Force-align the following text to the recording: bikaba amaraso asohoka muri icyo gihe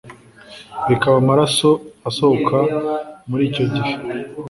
bikaba 0.87 1.15
amaraso 1.23 1.69
asohoka 2.09 2.57
muri 3.29 3.41
icyo 3.49 3.63
gihe 3.73 3.91